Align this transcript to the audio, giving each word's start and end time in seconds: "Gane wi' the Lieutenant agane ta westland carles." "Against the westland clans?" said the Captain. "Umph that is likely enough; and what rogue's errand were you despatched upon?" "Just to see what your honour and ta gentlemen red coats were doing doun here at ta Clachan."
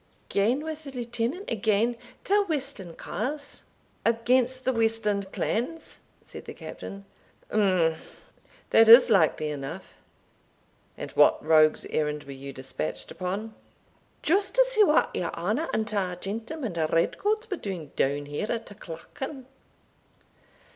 "Gane 0.29 0.61
wi' 0.65 0.73
the 0.73 0.89
Lieutenant 0.89 1.47
agane 1.47 1.95
ta 2.23 2.43
westland 2.49 2.97
carles." 2.97 3.61
"Against 4.03 4.65
the 4.65 4.73
westland 4.73 5.31
clans?" 5.31 5.99
said 6.25 6.45
the 6.45 6.55
Captain. 6.55 7.05
"Umph 7.51 8.31
that 8.71 8.89
is 8.89 9.11
likely 9.11 9.51
enough; 9.51 9.93
and 10.97 11.11
what 11.11 11.45
rogue's 11.45 11.85
errand 11.91 12.23
were 12.23 12.31
you 12.31 12.51
despatched 12.51 13.11
upon?" 13.11 13.53
"Just 14.23 14.55
to 14.55 14.63
see 14.69 14.83
what 14.83 15.15
your 15.15 15.31
honour 15.35 15.69
and 15.71 15.87
ta 15.87 16.15
gentlemen 16.15 16.73
red 16.91 17.19
coats 17.19 17.47
were 17.51 17.57
doing 17.57 17.91
doun 17.95 18.25
here 18.25 18.51
at 18.51 18.65
ta 18.65 18.73
Clachan." 18.73 19.45